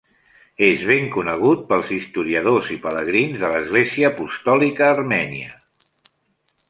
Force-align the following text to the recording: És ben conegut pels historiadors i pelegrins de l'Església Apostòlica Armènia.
És 0.67 0.85
ben 0.91 1.03
conegut 1.15 1.61
pels 1.73 1.91
historiadors 1.97 2.71
i 2.77 2.79
pelegrins 2.87 3.43
de 3.45 3.53
l'Església 3.55 4.11
Apostòlica 4.17 4.89
Armènia. 4.99 5.55